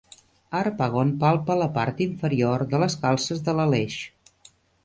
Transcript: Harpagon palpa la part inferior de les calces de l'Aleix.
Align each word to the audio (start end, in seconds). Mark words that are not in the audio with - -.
Harpagon 0.59 1.11
palpa 1.25 1.57
la 1.59 1.69
part 1.77 2.01
inferior 2.07 2.65
de 2.75 2.81
les 2.85 2.99
calces 3.07 3.47
de 3.51 3.59
l'Aleix. 3.59 4.01